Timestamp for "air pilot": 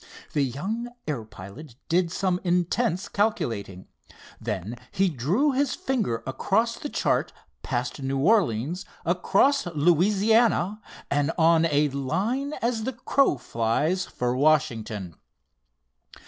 1.07-1.75